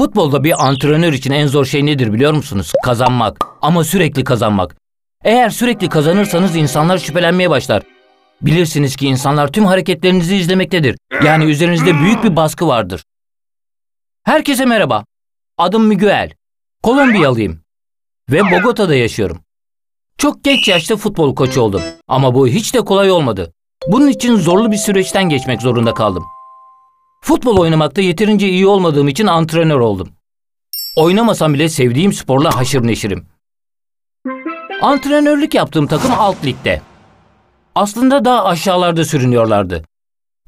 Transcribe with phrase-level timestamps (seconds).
[0.00, 2.72] Futbolda bir antrenör için en zor şey nedir biliyor musunuz?
[2.84, 3.46] Kazanmak.
[3.62, 4.76] Ama sürekli kazanmak.
[5.24, 7.82] Eğer sürekli kazanırsanız insanlar şüphelenmeye başlar.
[8.42, 10.98] Bilirsiniz ki insanlar tüm hareketlerinizi izlemektedir.
[11.24, 13.04] Yani üzerinizde büyük bir baskı vardır.
[14.22, 15.04] Herkese merhaba.
[15.58, 16.32] Adım Miguel.
[16.82, 17.60] Kolombiyalıyım.
[18.30, 19.40] Ve Bogota'da yaşıyorum.
[20.18, 21.82] Çok geç yaşta futbol koçu oldum.
[22.08, 23.52] Ama bu hiç de kolay olmadı.
[23.88, 26.24] Bunun için zorlu bir süreçten geçmek zorunda kaldım.
[27.24, 30.08] Futbol oynamakta yeterince iyi olmadığım için antrenör oldum.
[30.96, 33.26] Oynamasam bile sevdiğim sporla haşır neşirim.
[34.82, 36.82] Antrenörlük yaptığım takım alt ligde.
[37.74, 39.84] Aslında daha aşağılarda sürünüyorlardı.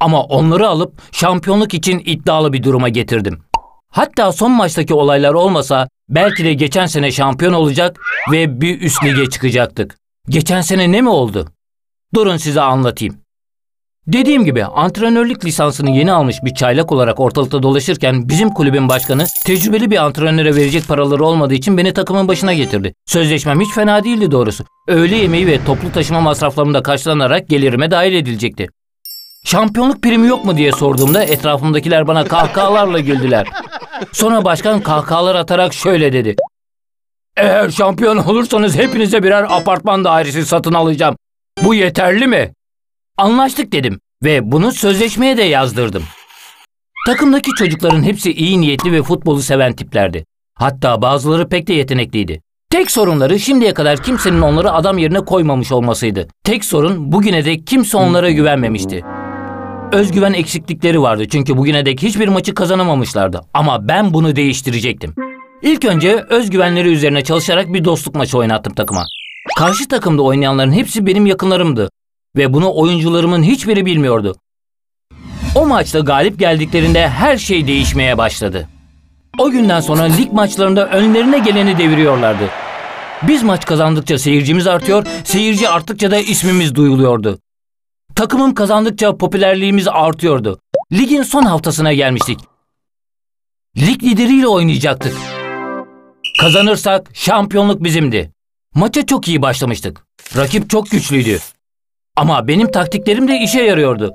[0.00, 3.42] Ama onları alıp şampiyonluk için iddialı bir duruma getirdim.
[3.90, 8.00] Hatta son maçtaki olaylar olmasa belki de geçen sene şampiyon olacak
[8.32, 9.98] ve bir üst lige çıkacaktık.
[10.28, 11.48] Geçen sene ne mi oldu?
[12.14, 13.21] Durun size anlatayım.
[14.06, 19.90] Dediğim gibi antrenörlük lisansını yeni almış bir çaylak olarak ortalıkta dolaşırken bizim kulübün başkanı tecrübeli
[19.90, 22.94] bir antrenöre verecek paraları olmadığı için beni takımın başına getirdi.
[23.06, 24.64] Sözleşmem hiç fena değildi doğrusu.
[24.88, 28.68] Öğle yemeği ve toplu taşıma masraflarım da karşılanarak gelirime dahil edilecekti.
[29.44, 33.46] Şampiyonluk primi yok mu diye sorduğumda etrafımdakiler bana kahkahalarla güldüler.
[34.12, 36.36] Sonra başkan kahkahalar atarak şöyle dedi.
[37.36, 41.16] Eğer şampiyon olursanız hepinize birer apartman dairesi satın alacağım.
[41.64, 42.52] Bu yeterli mi?
[43.18, 46.02] Anlaştık dedim ve bunu sözleşmeye de yazdırdım.
[47.06, 50.24] Takımdaki çocukların hepsi iyi niyetli ve futbolu seven tiplerdi.
[50.54, 52.40] Hatta bazıları pek de yetenekliydi.
[52.70, 56.28] Tek sorunları şimdiye kadar kimsenin onları adam yerine koymamış olmasıydı.
[56.44, 59.04] Tek sorun bugüne dek kimse onlara güvenmemişti.
[59.92, 63.40] Özgüven eksiklikleri vardı çünkü bugüne dek hiçbir maçı kazanamamışlardı.
[63.54, 65.14] Ama ben bunu değiştirecektim.
[65.62, 69.04] İlk önce özgüvenleri üzerine çalışarak bir dostluk maçı oynattım takıma.
[69.58, 71.88] Karşı takımda oynayanların hepsi benim yakınlarımdı
[72.36, 74.36] ve bunu oyuncularımın hiçbiri bilmiyordu.
[75.54, 78.68] O maçta galip geldiklerinde her şey değişmeye başladı.
[79.38, 82.48] O günden sonra lig maçlarında önlerine geleni deviriyorlardı.
[83.22, 87.38] Biz maç kazandıkça seyircimiz artıyor, seyirci arttıkça da ismimiz duyuluyordu.
[88.14, 90.60] Takımım kazandıkça popülerliğimiz artıyordu.
[90.92, 92.38] Ligin son haftasına gelmiştik.
[93.76, 95.16] Lig lideriyle oynayacaktık.
[96.40, 98.32] Kazanırsak şampiyonluk bizimdi.
[98.74, 100.04] Maça çok iyi başlamıştık.
[100.36, 101.38] Rakip çok güçlüydü.
[102.16, 104.12] Ama benim taktiklerim de işe yarıyordu.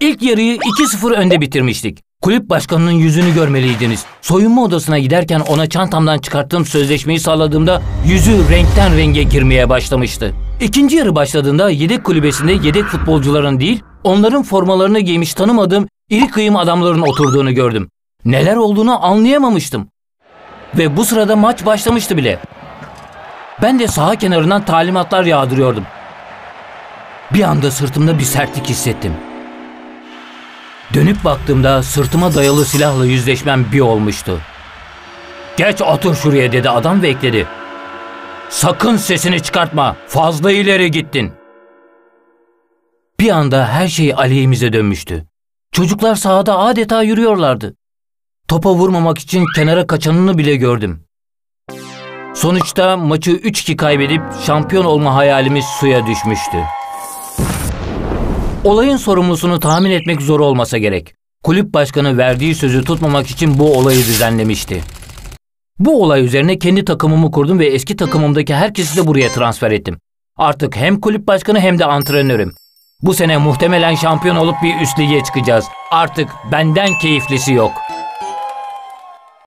[0.00, 1.98] İlk yarıyı 2-0 önde bitirmiştik.
[2.22, 4.04] Kulüp başkanının yüzünü görmeliydiniz.
[4.22, 10.34] Soyunma odasına giderken ona çantamdan çıkarttığım sözleşmeyi sağladığımda yüzü renkten renge girmeye başlamıştı.
[10.60, 17.00] İkinci yarı başladığında yedek kulübesinde yedek futbolcuların değil, onların formalarını giymiş tanımadığım iri kıyım adamların
[17.00, 17.90] oturduğunu gördüm.
[18.24, 19.88] Neler olduğunu anlayamamıştım.
[20.78, 22.38] Ve bu sırada maç başlamıştı bile.
[23.62, 25.84] Ben de saha kenarından talimatlar yağdırıyordum.
[27.34, 29.12] Bir anda sırtımda bir sertlik hissettim.
[30.94, 34.40] Dönüp baktığımda sırtıma dayalı silahla yüzleşmem bir olmuştu.
[35.56, 37.46] Geç otur şuraya dedi adam ve ekledi.
[38.48, 39.96] Sakın sesini çıkartma.
[40.06, 41.32] Fazla ileri gittin.
[43.20, 45.26] Bir anda her şey aleyhimize dönmüştü.
[45.72, 47.76] Çocuklar sahada adeta yürüyorlardı.
[48.48, 51.04] Topa vurmamak için kenara kaçanını bile gördüm.
[52.34, 56.58] Sonuçta maçı 3-2 kaybedip şampiyon olma hayalimiz suya düşmüştü.
[58.64, 61.14] Olayın sorumlusunu tahmin etmek zor olmasa gerek.
[61.42, 64.82] Kulüp başkanı verdiği sözü tutmamak için bu olayı düzenlemişti.
[65.78, 69.98] Bu olay üzerine kendi takımımı kurdum ve eski takımımdaki herkesi de buraya transfer ettim.
[70.36, 72.54] Artık hem kulüp başkanı hem de antrenörüm.
[73.02, 75.64] Bu sene muhtemelen şampiyon olup bir üst lige çıkacağız.
[75.90, 77.89] Artık benden keyiflisi yok.''